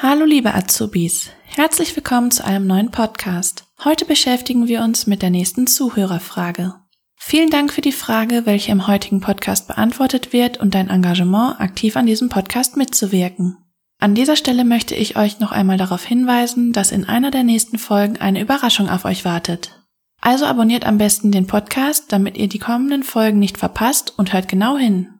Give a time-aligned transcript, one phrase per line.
[0.00, 3.66] Hallo liebe Azubis, herzlich willkommen zu einem neuen Podcast.
[3.84, 6.74] Heute beschäftigen wir uns mit der nächsten Zuhörerfrage.
[7.14, 11.96] Vielen Dank für die Frage, welche im heutigen Podcast beantwortet wird und dein Engagement, aktiv
[11.96, 13.58] an diesem Podcast mitzuwirken.
[14.00, 17.78] An dieser Stelle möchte ich euch noch einmal darauf hinweisen, dass in einer der nächsten
[17.78, 19.84] Folgen eine Überraschung auf euch wartet.
[20.20, 24.48] Also abonniert am besten den Podcast, damit ihr die kommenden Folgen nicht verpasst und hört
[24.48, 25.18] genau hin.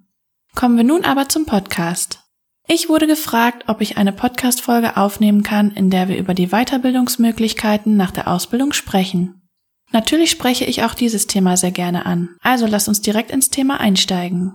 [0.57, 2.22] Kommen wir nun aber zum Podcast.
[2.69, 7.97] Ich wurde gefragt, ob ich eine Podcast-Folge aufnehmen kann, in der wir über die Weiterbildungsmöglichkeiten
[7.97, 9.43] nach der Ausbildung sprechen.
[9.91, 13.79] Natürlich spreche ich auch dieses Thema sehr gerne an, also lasst uns direkt ins Thema
[13.79, 14.55] einsteigen.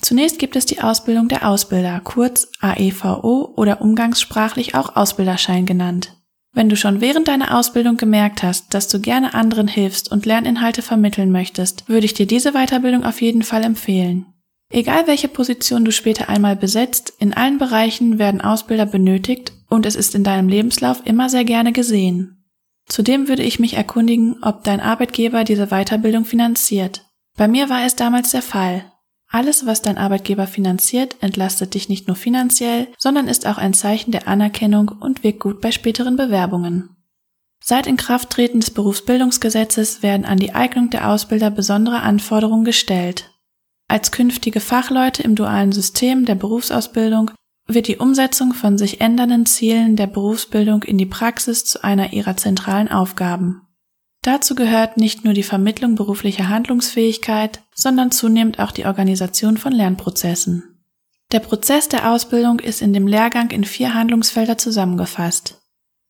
[0.00, 6.16] Zunächst gibt es die Ausbildung der Ausbilder, kurz AEVO oder umgangssprachlich auch Ausbilderschein genannt.
[6.52, 10.82] Wenn du schon während deiner Ausbildung gemerkt hast, dass du gerne anderen hilfst und Lerninhalte
[10.82, 14.26] vermitteln möchtest, würde ich dir diese Weiterbildung auf jeden Fall empfehlen.
[14.74, 19.96] Egal welche Position du später einmal besetzt, in allen Bereichen werden Ausbilder benötigt und es
[19.96, 22.42] ist in deinem Lebenslauf immer sehr gerne gesehen.
[22.86, 27.04] Zudem würde ich mich erkundigen, ob dein Arbeitgeber diese Weiterbildung finanziert.
[27.36, 28.90] Bei mir war es damals der Fall.
[29.28, 34.10] Alles, was dein Arbeitgeber finanziert, entlastet dich nicht nur finanziell, sondern ist auch ein Zeichen
[34.10, 36.96] der Anerkennung und wirkt gut bei späteren Bewerbungen.
[37.62, 43.31] Seit Inkrafttreten des Berufsbildungsgesetzes werden an die Eignung der Ausbilder besondere Anforderungen gestellt.
[43.92, 47.30] Als künftige Fachleute im dualen System der Berufsausbildung
[47.66, 52.38] wird die Umsetzung von sich ändernden Zielen der Berufsbildung in die Praxis zu einer ihrer
[52.38, 53.68] zentralen Aufgaben.
[54.22, 60.82] Dazu gehört nicht nur die Vermittlung beruflicher Handlungsfähigkeit, sondern zunehmend auch die Organisation von Lernprozessen.
[61.30, 65.61] Der Prozess der Ausbildung ist in dem Lehrgang in vier Handlungsfelder zusammengefasst.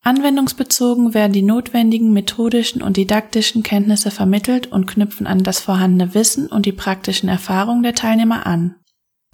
[0.05, 6.49] Anwendungsbezogen werden die notwendigen methodischen und didaktischen Kenntnisse vermittelt und knüpfen an das vorhandene Wissen
[6.49, 8.75] und die praktischen Erfahrungen der Teilnehmer an.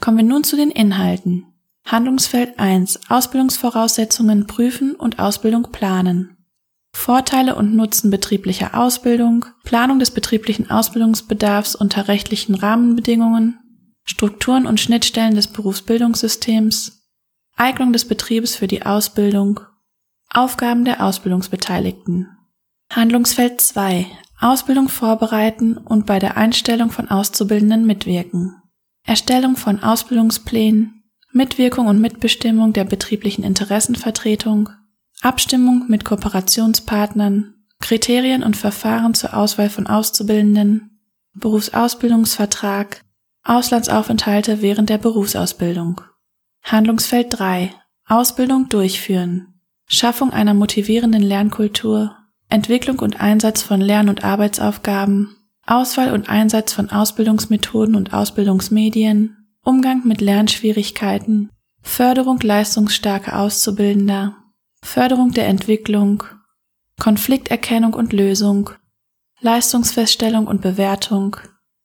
[0.00, 1.46] Kommen wir nun zu den Inhalten.
[1.86, 6.36] Handlungsfeld 1 Ausbildungsvoraussetzungen prüfen und Ausbildung planen.
[6.94, 13.58] Vorteile und Nutzen betrieblicher Ausbildung, Planung des betrieblichen Ausbildungsbedarfs unter rechtlichen Rahmenbedingungen,
[14.04, 17.08] Strukturen und Schnittstellen des Berufsbildungssystems,
[17.56, 19.60] Eignung des Betriebes für die Ausbildung
[20.30, 22.28] Aufgaben der Ausbildungsbeteiligten.
[22.92, 24.06] Handlungsfeld 2.
[24.38, 28.62] Ausbildung vorbereiten und bei der Einstellung von Auszubildenden mitwirken.
[29.04, 31.02] Erstellung von Ausbildungsplänen,
[31.32, 34.68] Mitwirkung und Mitbestimmung der betrieblichen Interessenvertretung,
[35.22, 41.00] Abstimmung mit Kooperationspartnern, Kriterien und Verfahren zur Auswahl von Auszubildenden,
[41.34, 43.02] Berufsausbildungsvertrag,
[43.44, 46.02] Auslandsaufenthalte während der Berufsausbildung.
[46.62, 47.72] Handlungsfeld 3.
[48.06, 49.47] Ausbildung durchführen.
[49.88, 52.14] Schaffung einer motivierenden Lernkultur,
[52.50, 55.34] Entwicklung und Einsatz von Lern- und Arbeitsaufgaben,
[55.66, 61.50] Auswahl und Einsatz von Ausbildungsmethoden und Ausbildungsmedien, Umgang mit Lernschwierigkeiten,
[61.82, 64.36] Förderung leistungsstarker Auszubildender,
[64.82, 66.22] Förderung der Entwicklung,
[67.00, 68.70] Konflikterkennung und Lösung,
[69.40, 71.36] Leistungsfeststellung und Bewertung,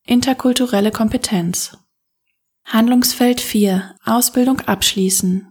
[0.05, 1.77] interkulturelle Kompetenz.
[2.65, 5.47] Handlungsfeld 4 Ausbildung abschließen,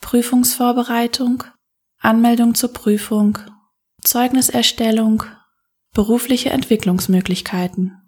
[0.00, 1.44] Prüfungsvorbereitung,
[1.98, 3.38] Anmeldung zur Prüfung,
[4.02, 5.24] Zeugniserstellung,
[5.92, 8.06] berufliche Entwicklungsmöglichkeiten.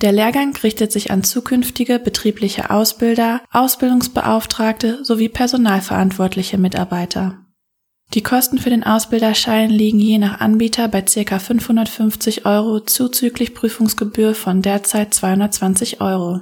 [0.00, 7.44] Der Lehrgang richtet sich an zukünftige betriebliche Ausbilder, Ausbildungsbeauftragte sowie personalverantwortliche Mitarbeiter.
[8.14, 11.38] Die Kosten für den Ausbilderschein liegen je nach Anbieter bei ca.
[11.38, 16.40] 550 Euro zuzüglich Prüfungsgebühr von derzeit 220 Euro.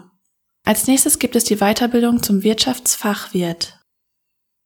[0.65, 3.79] Als nächstes gibt es die Weiterbildung zum Wirtschaftsfachwirt.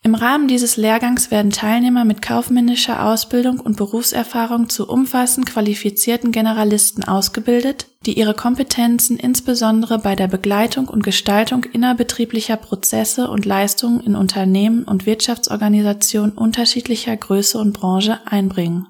[0.02, 7.04] Im Rahmen dieses Lehrgangs werden Teilnehmer mit kaufmännischer Ausbildung und Berufserfahrung zu umfassend qualifizierten Generalisten
[7.04, 14.16] ausgebildet, die ihre Kompetenzen insbesondere bei der Begleitung und Gestaltung innerbetrieblicher Prozesse und Leistungen in
[14.16, 18.86] Unternehmen und Wirtschaftsorganisationen unterschiedlicher Größe und Branche einbringen.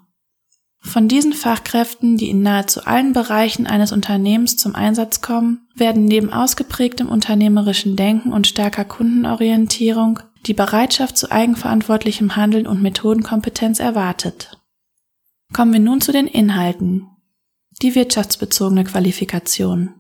[0.82, 6.32] Von diesen Fachkräften, die in nahezu allen Bereichen eines Unternehmens zum Einsatz kommen, werden neben
[6.32, 14.59] ausgeprägtem unternehmerischen Denken und starker Kundenorientierung die Bereitschaft zu eigenverantwortlichem Handeln und Methodenkompetenz erwartet.
[15.53, 17.09] Kommen wir nun zu den Inhalten.
[17.82, 19.94] Die wirtschaftsbezogene Qualifikation.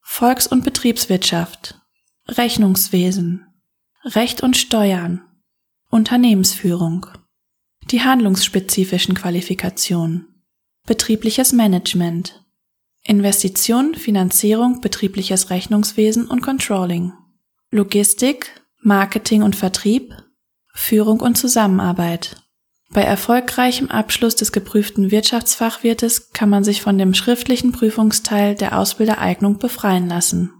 [0.00, 1.80] Volks- und Betriebswirtschaft.
[2.28, 3.46] Rechnungswesen.
[4.04, 5.22] Recht und Steuern.
[5.90, 7.06] Unternehmensführung.
[7.90, 10.28] Die handlungsspezifischen Qualifikationen.
[10.86, 12.44] Betriebliches Management.
[13.04, 17.12] Investition, Finanzierung, betriebliches Rechnungswesen und Controlling.
[17.70, 20.14] Logistik, Marketing und Vertrieb,
[20.74, 22.36] Führung und Zusammenarbeit.
[22.90, 29.58] Bei erfolgreichem Abschluss des geprüften Wirtschaftsfachwirtes kann man sich von dem schriftlichen Prüfungsteil der Ausbildereignung
[29.58, 30.52] befreien lassen.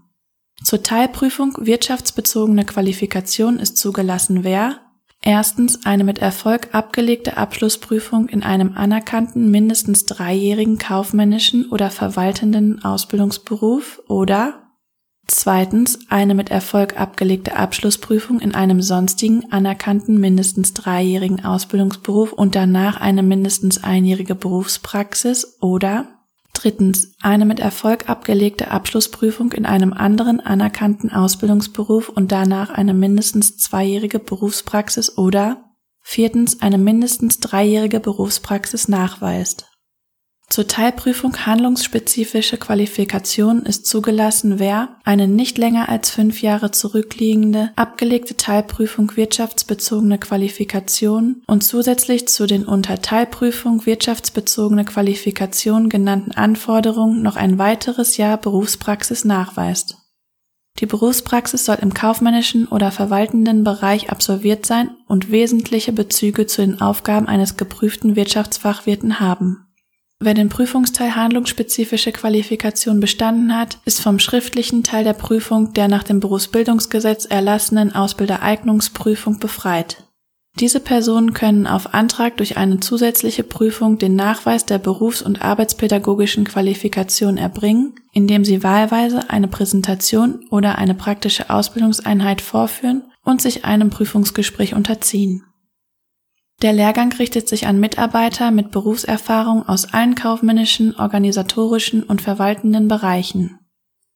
[0.63, 4.79] Zur Teilprüfung wirtschaftsbezogene Qualifikation ist zugelassen, wer
[5.25, 14.01] Erstens eine mit Erfolg abgelegte Abschlussprüfung in einem anerkannten mindestens dreijährigen kaufmännischen oder verwaltenden Ausbildungsberuf
[14.09, 14.62] oder
[15.27, 22.99] zweitens eine mit Erfolg abgelegte Abschlussprüfung in einem sonstigen anerkannten mindestens dreijährigen Ausbildungsberuf und danach
[22.99, 26.07] eine mindestens einjährige Berufspraxis oder?
[26.53, 33.57] Drittens, eine mit Erfolg abgelegte Abschlussprüfung in einem anderen anerkannten Ausbildungsberuf und danach eine mindestens
[33.57, 35.71] zweijährige Berufspraxis oder?
[36.01, 39.72] Viertens eine mindestens dreijährige Berufspraxis nachweist
[40.53, 48.37] zur Teilprüfung handlungsspezifische Qualifikation ist zugelassen, wer eine nicht länger als fünf Jahre zurückliegende abgelegte
[48.37, 57.57] Teilprüfung wirtschaftsbezogene Qualifikation und zusätzlich zu den unter Teilprüfung wirtschaftsbezogene Qualifikation genannten Anforderungen noch ein
[57.57, 59.97] weiteres Jahr Berufspraxis nachweist.
[60.79, 66.79] Die Berufspraxis soll im kaufmännischen oder verwaltenden Bereich absolviert sein und wesentliche Bezüge zu den
[66.79, 69.65] Aufgaben eines geprüften Wirtschaftsfachwirten haben
[70.25, 76.03] Wer den Prüfungsteil handlungsspezifische Qualifikation bestanden hat, ist vom schriftlichen Teil der Prüfung der nach
[76.03, 80.05] dem Berufsbildungsgesetz erlassenen Ausbildereignungsprüfung befreit.
[80.61, 86.45] Diese Personen können auf Antrag durch eine zusätzliche Prüfung den Nachweis der berufs- und arbeitspädagogischen
[86.45, 93.89] Qualifikation erbringen, indem sie wahlweise eine Präsentation oder eine praktische Ausbildungseinheit vorführen und sich einem
[93.89, 95.43] Prüfungsgespräch unterziehen
[96.63, 103.59] der Lehrgang richtet sich an Mitarbeiter mit Berufserfahrung aus allen kaufmännischen, organisatorischen und verwaltenden Bereichen.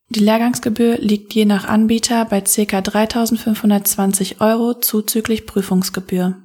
[0.09, 2.79] Die Lehrgangsgebühr liegt je nach Anbieter bei ca.
[2.79, 6.41] 3.520 Euro zuzüglich Prüfungsgebühr.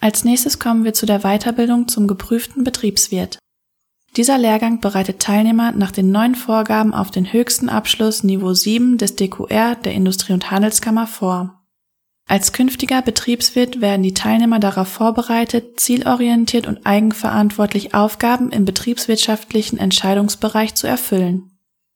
[0.00, 3.38] Als nächstes kommen wir zu der Weiterbildung zum geprüften Betriebswirt.
[4.18, 9.16] Dieser Lehrgang bereitet Teilnehmer nach den neuen Vorgaben auf den höchsten Abschluss Niveau 7 des
[9.16, 11.63] DQR der Industrie- und Handelskammer vor.
[12.26, 20.74] Als künftiger Betriebswirt werden die Teilnehmer darauf vorbereitet, zielorientiert und eigenverantwortlich Aufgaben im betriebswirtschaftlichen Entscheidungsbereich
[20.74, 21.50] zu erfüllen.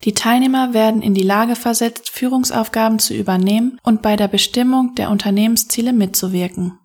[0.05, 5.11] Die Teilnehmer werden in die Lage versetzt, Führungsaufgaben zu übernehmen und bei der Bestimmung der
[5.11, 6.79] Unternehmensziele mitzuwirken.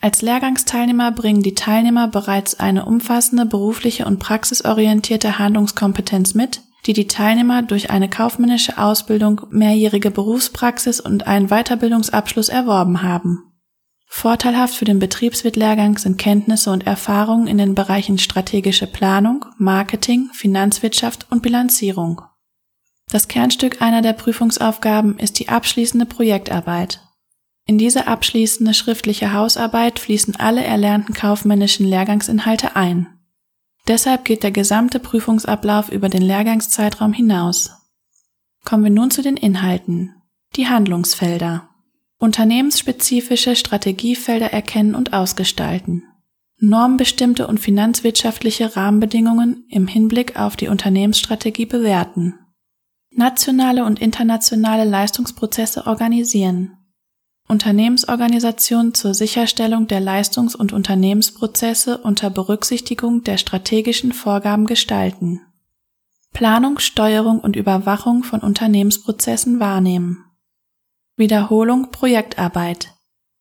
[0.00, 7.08] Als Lehrgangsteilnehmer bringen die Teilnehmer bereits eine umfassende berufliche und praxisorientierte Handlungskompetenz mit, die die
[7.08, 13.54] Teilnehmer durch eine kaufmännische Ausbildung, mehrjährige Berufspraxis und einen Weiterbildungsabschluss erworben haben.
[14.06, 21.26] Vorteilhaft für den Betriebswirtlehrgang sind Kenntnisse und Erfahrungen in den Bereichen strategische Planung, Marketing, Finanzwirtschaft
[21.30, 22.22] und Bilanzierung.
[23.10, 27.00] Das Kernstück einer der Prüfungsaufgaben ist die abschließende Projektarbeit.
[27.66, 33.13] In diese abschließende schriftliche Hausarbeit fließen alle erlernten kaufmännischen Lehrgangsinhalte ein.
[33.86, 37.70] Deshalb geht der gesamte Prüfungsablauf über den Lehrgangszeitraum hinaus.
[38.64, 40.14] Kommen wir nun zu den Inhalten.
[40.56, 41.68] Die Handlungsfelder.
[42.18, 46.04] Unternehmensspezifische Strategiefelder erkennen und ausgestalten.
[46.58, 52.38] Normbestimmte und finanzwirtschaftliche Rahmenbedingungen im Hinblick auf die Unternehmensstrategie bewerten.
[53.10, 56.78] Nationale und internationale Leistungsprozesse organisieren.
[57.46, 65.42] Unternehmensorganisation zur Sicherstellung der Leistungs- und Unternehmensprozesse unter Berücksichtigung der strategischen Vorgaben gestalten.
[66.32, 70.24] Planung, Steuerung und Überwachung von Unternehmensprozessen wahrnehmen.
[71.16, 72.92] Wiederholung Projektarbeit.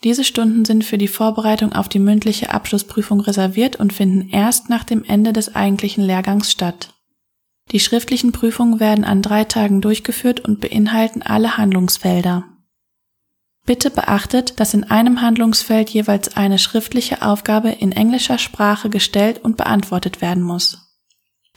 [0.04, 4.84] Diese Stunden sind für die Vorbereitung auf die mündliche Abschlussprüfung reserviert und finden erst nach
[4.84, 6.94] dem Ende des eigentlichen Lehrgangs statt.
[7.72, 12.44] Die schriftlichen Prüfungen werden an drei Tagen durchgeführt und beinhalten alle Handlungsfelder
[13.66, 19.56] Bitte beachtet, dass in einem Handlungsfeld jeweils eine schriftliche Aufgabe in englischer Sprache gestellt und
[19.56, 20.80] beantwortet werden muss.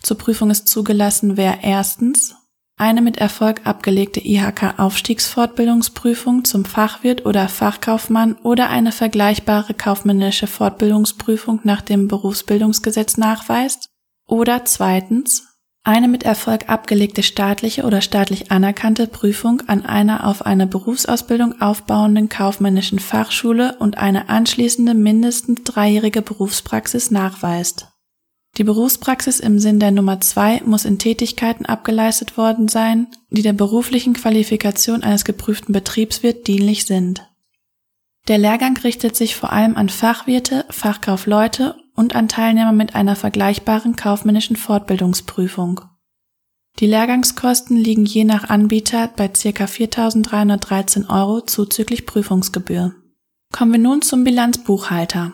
[0.03, 2.37] Zur Prüfung ist zugelassen, wer erstens
[2.77, 11.81] eine mit Erfolg abgelegte IHK-Aufstiegsfortbildungsprüfung zum Fachwirt oder Fachkaufmann oder eine vergleichbare kaufmännische Fortbildungsprüfung nach
[11.81, 13.89] dem Berufsbildungsgesetz nachweist
[14.27, 15.56] oder zweitens
[15.87, 22.29] eine mit Erfolg abgelegte staatliche oder staatlich anerkannte Prüfung an einer auf eine Berufsausbildung aufbauenden
[22.29, 27.87] kaufmännischen Fachschule und eine anschließende mindestens dreijährige Berufspraxis nachweist.
[28.57, 33.53] Die Berufspraxis im Sinn der Nummer zwei muss in Tätigkeiten abgeleistet worden sein, die der
[33.53, 37.31] beruflichen Qualifikation eines geprüften Betriebswirt dienlich sind.
[38.27, 43.97] Der Lehrgang richtet sich vor allem an Fachwirte, Fachkaufleute und an Teilnehmer mit einer vergleichbaren
[43.97, 45.81] kaufmännischen Fortbildungsprüfung.
[46.79, 49.65] Die Lehrgangskosten liegen je nach Anbieter bei ca.
[49.65, 52.95] 4.313 Euro zuzüglich Prüfungsgebühr.
[53.53, 55.33] Kommen wir nun zum Bilanzbuchhalter.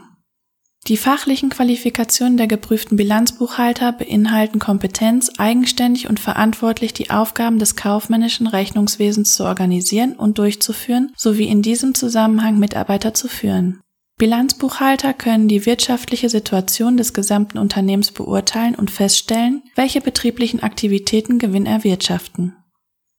[0.88, 8.48] Die fachlichen Qualifikationen der geprüften Bilanzbuchhalter beinhalten Kompetenz, eigenständig und verantwortlich die Aufgaben des kaufmännischen
[8.48, 13.80] Rechnungswesens zu organisieren und durchzuführen sowie in diesem Zusammenhang Mitarbeiter zu führen.
[14.18, 21.66] Bilanzbuchhalter können die wirtschaftliche Situation des gesamten Unternehmens beurteilen und feststellen, welche betrieblichen Aktivitäten Gewinn
[21.66, 22.56] erwirtschaften.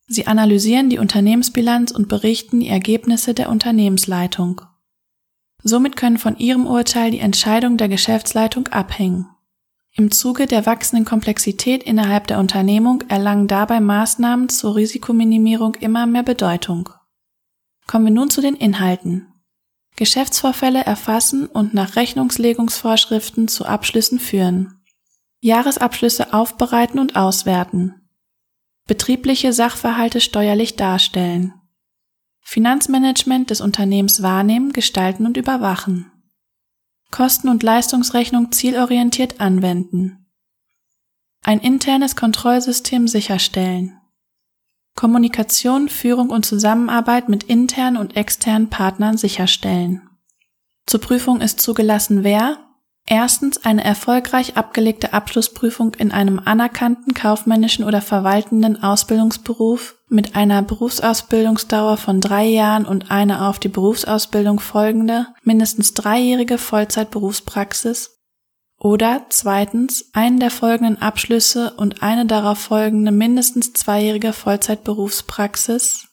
[0.08, 4.62] Sie analysieren die Unternehmensbilanz und berichten die Ergebnisse der Unternehmensleitung.
[5.64, 9.28] Somit können von ihrem Urteil die Entscheidungen der Geschäftsleitung abhängen.
[9.96, 16.24] Im Zuge der wachsenden Komplexität innerhalb der Unternehmung erlangen dabei Maßnahmen zur Risikominimierung immer mehr
[16.24, 16.90] Bedeutung.
[17.88, 19.33] Kommen wir nun zu den Inhalten.
[19.96, 24.84] Geschäftsvorfälle erfassen und nach Rechnungslegungsvorschriften zu Abschlüssen führen.
[25.40, 28.10] Jahresabschlüsse aufbereiten und auswerten.
[28.88, 31.54] Betriebliche Sachverhalte steuerlich darstellen.
[32.42, 36.12] Finanzmanagement des Unternehmens wahrnehmen, gestalten und überwachen.
[37.12, 40.26] Kosten- und Leistungsrechnung zielorientiert anwenden.
[41.44, 44.00] Ein internes Kontrollsystem sicherstellen.
[44.96, 50.10] Kommunikation, Führung und Zusammenarbeit mit internen und externen Partnern sicherstellen.
[50.86, 52.58] Zur Prüfung ist zugelassen wer
[53.06, 61.98] Erstens eine erfolgreich abgelegte Abschlussprüfung in einem anerkannten kaufmännischen oder verwaltenden Ausbildungsberuf mit einer Berufsausbildungsdauer
[61.98, 68.22] von drei Jahren und eine auf die Berufsausbildung folgende mindestens dreijährige Vollzeitberufspraxis
[68.84, 76.10] oder zweitens einen der folgenden Abschlüsse und eine darauf folgende mindestens zweijährige Vollzeitberufspraxis.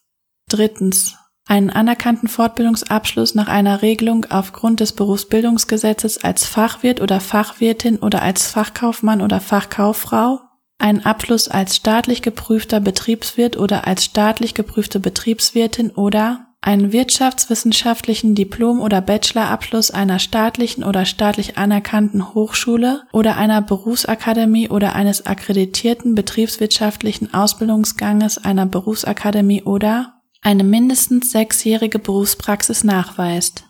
[0.48, 8.22] Drittens einen anerkannten Fortbildungsabschluss nach einer Regelung aufgrund des Berufsbildungsgesetzes als Fachwirt oder Fachwirtin oder
[8.22, 10.38] als Fachkaufmann oder Fachkauffrau,
[10.78, 18.80] einen Abschluss als staatlich geprüfter Betriebswirt oder als staatlich geprüfte Betriebswirtin oder einen wirtschaftswissenschaftlichen Diplom-
[18.80, 27.32] oder Bachelorabschluss einer staatlichen oder staatlich anerkannten Hochschule oder einer Berufsakademie oder eines akkreditierten betriebswirtschaftlichen
[27.32, 33.64] Ausbildungsganges einer Berufsakademie oder eine mindestens sechsjährige Berufspraxis nachweist.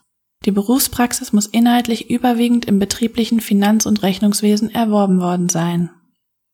[0.47, 5.91] Die Berufspraxis muss inhaltlich überwiegend im betrieblichen Finanz- und Rechnungswesen erworben worden sein.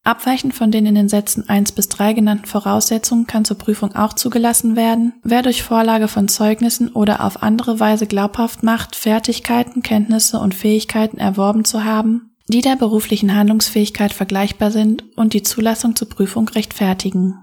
[0.07, 4.13] Abweichend von den in den Sätzen 1 bis 3 genannten Voraussetzungen kann zur Prüfung auch
[4.13, 10.39] zugelassen werden, wer durch Vorlage von Zeugnissen oder auf andere Weise glaubhaft macht, Fertigkeiten, Kenntnisse
[10.39, 16.09] und Fähigkeiten erworben zu haben, die der beruflichen Handlungsfähigkeit vergleichbar sind und die Zulassung zur
[16.09, 17.39] Prüfung rechtfertigen.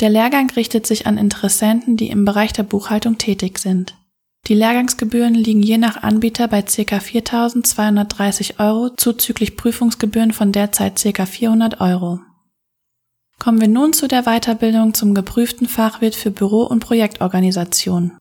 [0.00, 3.94] Der Lehrgang richtet sich an Interessenten, die im Bereich der Buchhaltung tätig sind.
[4.46, 6.98] Die Lehrgangsgebühren liegen je nach Anbieter bei ca.
[6.98, 11.26] 4.230 Euro zuzüglich Prüfungsgebühren von derzeit ca.
[11.26, 12.20] 400 Euro.
[13.40, 18.16] Kommen wir nun zu der Weiterbildung zum geprüften Fachwirt für Büro- und Projektorganisation.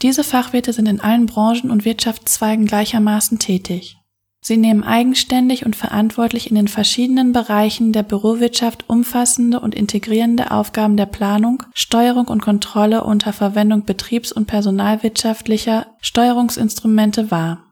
[0.00, 4.01] Diese Fachwirte sind in allen Branchen und Wirtschaftszweigen gleichermaßen tätig.
[4.44, 10.96] Sie nehmen eigenständig und verantwortlich in den verschiedenen Bereichen der Bürowirtschaft umfassende und integrierende Aufgaben
[10.96, 17.62] der Planung, Steuerung und Kontrolle unter Verwendung betriebs- und personalwirtschaftlicher Steuerungsinstrumente wahr.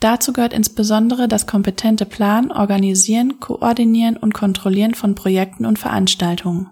[0.00, 6.68] Dazu gehört insbesondere das kompetente Planen, Organisieren, Koordinieren und Kontrollieren von Projekten und Veranstaltungen.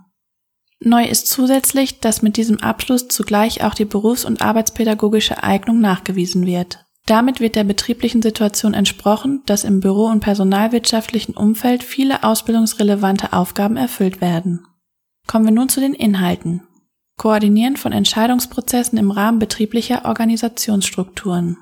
[0.80, 6.44] Neu ist zusätzlich, dass mit diesem Abschluss zugleich auch die berufs- und arbeitspädagogische Eignung nachgewiesen
[6.44, 6.84] wird.
[7.08, 13.78] Damit wird der betrieblichen Situation entsprochen, dass im Büro- und personalwirtschaftlichen Umfeld viele ausbildungsrelevante Aufgaben
[13.78, 14.66] erfüllt werden.
[15.26, 16.64] Kommen wir nun zu den Inhalten.
[17.16, 21.56] Koordinieren von Entscheidungsprozessen im Rahmen betrieblicher Organisationsstrukturen.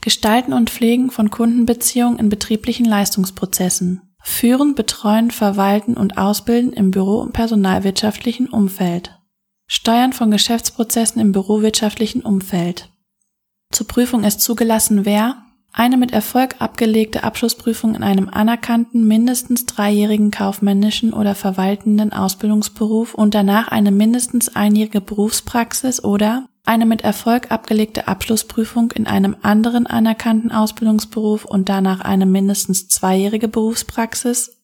[0.00, 4.00] Gestalten und Pflegen von Kundenbeziehungen in betrieblichen Leistungsprozessen.
[4.22, 9.14] Führen, betreuen, verwalten und ausbilden im Büro- und personalwirtschaftlichen Umfeld.
[9.66, 12.89] Steuern von Geschäftsprozessen im bürowirtschaftlichen Umfeld.
[13.72, 20.32] Zur Prüfung ist zugelassen, wer eine mit Erfolg abgelegte Abschlussprüfung in einem anerkannten mindestens dreijährigen
[20.32, 28.08] kaufmännischen oder verwaltenden Ausbildungsberuf und danach eine mindestens einjährige Berufspraxis oder eine mit Erfolg abgelegte
[28.08, 34.60] Abschlussprüfung in einem anderen anerkannten Ausbildungsberuf und danach eine mindestens zweijährige Berufspraxis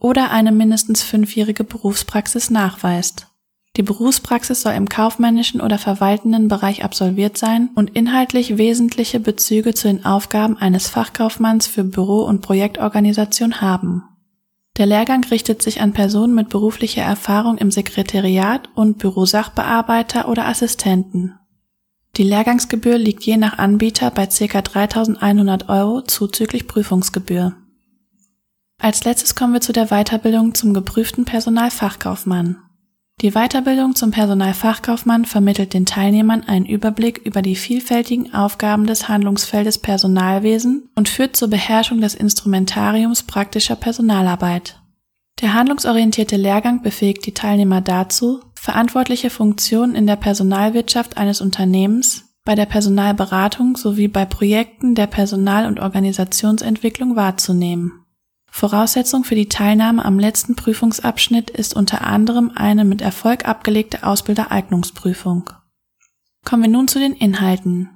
[0.00, 3.28] oder eine mindestens fünfjährige Berufspraxis nachweist.
[3.78, 9.86] Die Berufspraxis soll im kaufmännischen oder verwaltenden Bereich absolviert sein und inhaltlich wesentliche Bezüge zu
[9.86, 14.02] den Aufgaben eines Fachkaufmanns für Büro- und Projektorganisation haben.
[14.78, 21.38] Der Lehrgang richtet sich an Personen mit beruflicher Erfahrung im Sekretariat und Bürosachbearbeiter oder Assistenten.
[22.16, 24.58] Die Lehrgangsgebühr liegt je nach Anbieter bei ca.
[24.58, 27.54] 3.100 Euro zuzüglich Prüfungsgebühr.
[28.80, 32.56] Als letztes kommen wir zu der Weiterbildung zum geprüften Personalfachkaufmann.
[33.20, 39.78] Die Weiterbildung zum Personalfachkaufmann vermittelt den Teilnehmern einen Überblick über die vielfältigen Aufgaben des Handlungsfeldes
[39.78, 44.80] Personalwesen und führt zur Beherrschung des Instrumentariums praktischer Personalarbeit.
[45.40, 52.54] Der handlungsorientierte Lehrgang befähigt die Teilnehmer dazu, verantwortliche Funktionen in der Personalwirtschaft eines Unternehmens, bei
[52.54, 58.04] der Personalberatung sowie bei Projekten der Personal- und Organisationsentwicklung wahrzunehmen.
[58.58, 65.48] Voraussetzung für die Teilnahme am letzten Prüfungsabschnitt ist unter anderem eine mit Erfolg abgelegte Ausbildereignungsprüfung.
[66.44, 67.90] Kommen wir nun zu den Inhalten.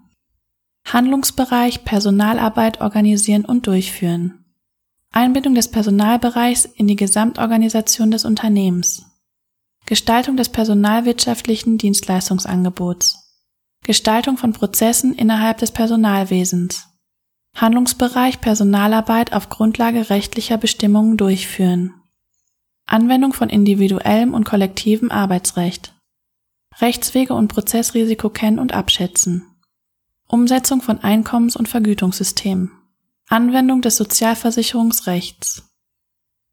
[0.87, 4.45] Handlungsbereich Personalarbeit organisieren und durchführen.
[5.11, 9.05] Einbindung des Personalbereichs in die Gesamtorganisation des Unternehmens.
[9.87, 13.19] Gestaltung des personalwirtschaftlichen Dienstleistungsangebots.
[13.83, 16.87] Gestaltung von Prozessen innerhalb des Personalwesens.
[17.57, 21.95] Handlungsbereich Personalarbeit auf Grundlage rechtlicher Bestimmungen durchführen.
[22.87, 25.95] Anwendung von individuellem und kollektivem Arbeitsrecht.
[26.81, 29.47] Rechtswege und Prozessrisiko kennen und abschätzen.
[30.29, 32.73] Umsetzung von Einkommens- und Vergütungssystemen.
[33.29, 35.71] Anwendung des Sozialversicherungsrechts.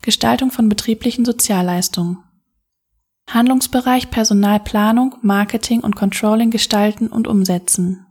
[0.02, 2.24] Gestaltung von betrieblichen Sozialleistungen.
[3.30, 8.06] Handlungsbereich Personalplanung, Marketing und Controlling gestalten und umsetzen.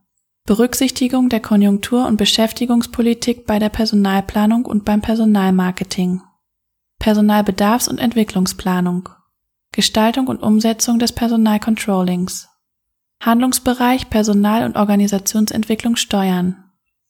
[0.49, 6.23] Berücksichtigung der Konjunktur- und Beschäftigungspolitik bei der Personalplanung und beim Personalmarketing.
[6.99, 9.11] Personalbedarfs- und Entwicklungsplanung.
[9.73, 12.49] Gestaltung und Umsetzung des Personalcontrollings.
[13.21, 16.65] Handlungsbereich Personal- und Organisationsentwicklung steuern.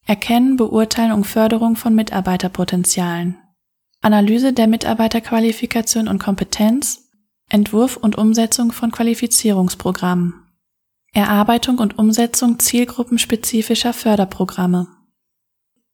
[0.04, 3.38] Erkennen, Beurteilen und Förderung von Mitarbeiterpotenzialen.
[4.00, 7.09] Analyse der Mitarbeiterqualifikation und Kompetenz,
[7.49, 10.48] Entwurf und Umsetzung von Qualifizierungsprogrammen.
[11.12, 14.88] Erarbeitung und Umsetzung zielgruppenspezifischer Förderprogramme.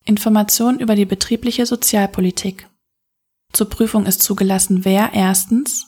[0.04, 2.68] Information über die betriebliche Sozialpolitik.
[3.52, 5.86] Zur Prüfung ist zugelassen, wer erstens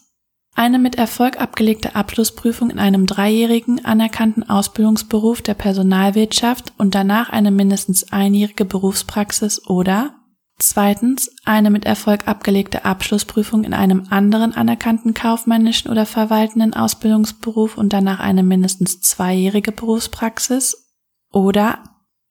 [0.54, 7.50] eine mit Erfolg abgelegte Abschlussprüfung in einem dreijährigen anerkannten Ausbildungsberuf der Personalwirtschaft und danach eine
[7.50, 10.14] mindestens einjährige Berufspraxis oder
[10.58, 17.92] Zweitens eine mit Erfolg abgelegte Abschlussprüfung in einem anderen anerkannten kaufmännischen oder verwaltenden Ausbildungsberuf und
[17.92, 20.94] danach eine mindestens zweijährige Berufspraxis
[21.30, 21.84] oder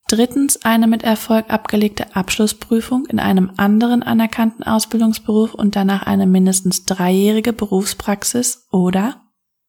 [0.07, 6.85] drittens eine mit Erfolg abgelegte Abschlussprüfung in einem anderen anerkannten Ausbildungsberuf und danach eine mindestens
[6.85, 9.21] dreijährige Berufspraxis oder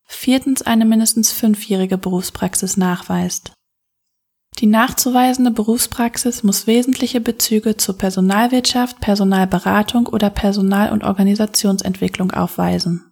[0.04, 3.52] viertens eine mindestens fünfjährige Berufspraxis nachweist.
[4.58, 13.04] Die nachzuweisende Berufspraxis muss wesentliche Bezüge zur Personalwirtschaft, Personalberatung oder Personal- und Organisationsentwicklung aufweisen.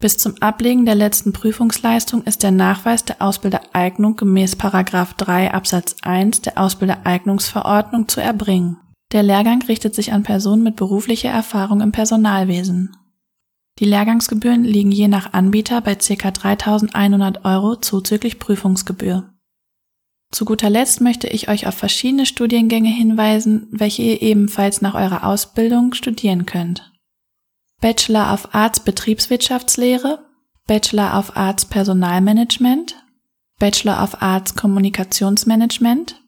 [0.00, 6.40] Bis zum Ablegen der letzten Prüfungsleistung ist der Nachweis der Ausbildereignung gemäß 3 Absatz 1
[6.42, 8.78] der Ausbildereignungsverordnung zu erbringen.
[9.12, 12.96] Der Lehrgang richtet sich an Personen mit beruflicher Erfahrung im Personalwesen.
[13.78, 16.28] Die Lehrgangsgebühren liegen je nach Anbieter bei ca.
[16.28, 19.31] 3.100 Euro zuzüglich Prüfungsgebühr.
[20.32, 25.24] Zu guter Letzt möchte ich euch auf verschiedene Studiengänge hinweisen, welche ihr ebenfalls nach eurer
[25.24, 26.90] Ausbildung studieren könnt.
[27.82, 30.24] Bachelor of Arts Betriebswirtschaftslehre,
[30.66, 32.96] Bachelor of Arts Personalmanagement,
[33.58, 36.22] Bachelor of Arts Kommunikationsmanagement,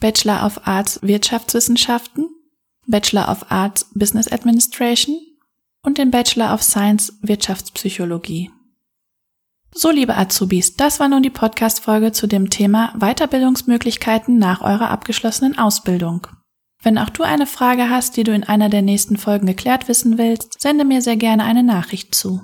[0.00, 2.28] Bachelor of Arts Wirtschaftswissenschaften,
[2.88, 5.20] Bachelor of Arts Business Administration
[5.82, 8.50] und den Bachelor of Science Wirtschaftspsychologie.
[9.78, 15.58] So, liebe Azubis, das war nun die Podcast-Folge zu dem Thema Weiterbildungsmöglichkeiten nach eurer abgeschlossenen
[15.58, 16.26] Ausbildung.
[16.82, 20.16] Wenn auch du eine Frage hast, die du in einer der nächsten Folgen geklärt wissen
[20.16, 22.40] willst, sende mir sehr gerne eine Nachricht zu.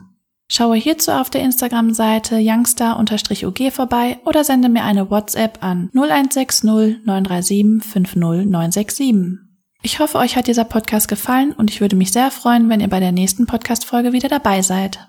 [0.46, 7.82] Schaue hierzu auf der Instagram-Seite youngstar-ug vorbei oder sende mir eine WhatsApp an 0160 937
[7.82, 9.14] 50967.
[9.82, 12.88] Ich hoffe, euch hat dieser Podcast gefallen und ich würde mich sehr freuen, wenn ihr
[12.88, 15.08] bei der nächsten Podcast-Folge wieder dabei seid.